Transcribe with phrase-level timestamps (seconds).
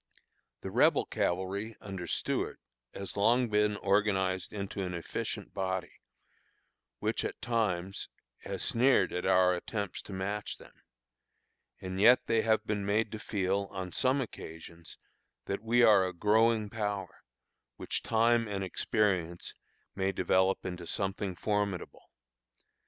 [0.61, 2.59] The Rebel cavalry under Stuart
[2.91, 5.91] has long been organized into an efficient body,
[6.97, 8.09] which, at times,
[8.39, 10.73] has sneered at our attempts to match them;
[11.79, 14.97] and yet they have been made to feel, on some occasions,
[15.45, 17.21] that we are a growing power,
[17.75, 19.53] which time and experience
[19.93, 22.09] may develop into something formidable.